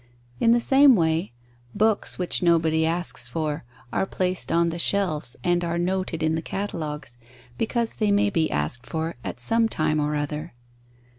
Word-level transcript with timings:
In 0.39 0.49
the 0.51 0.59
same 0.59 0.95
way, 0.95 1.31
books 1.75 2.17
which 2.17 2.41
nobody 2.41 2.87
asks 2.87 3.29
for 3.29 3.63
are 3.93 4.07
placed 4.07 4.51
on 4.51 4.69
the 4.69 4.79
shelves 4.79 5.35
and 5.43 5.63
are 5.63 5.77
noted 5.77 6.23
in 6.23 6.33
the 6.33 6.41
catalogues, 6.41 7.19
because 7.59 7.93
they 7.93 8.09
may 8.09 8.31
be 8.31 8.49
asked 8.49 8.87
for 8.87 9.15
at 9.23 9.39
some 9.39 9.69
time 9.69 9.99
or 9.99 10.15
other. 10.15 10.55